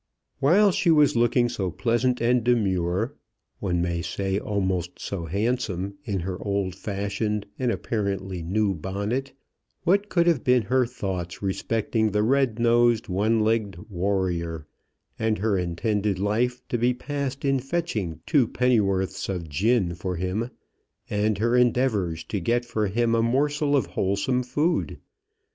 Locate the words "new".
8.41-8.73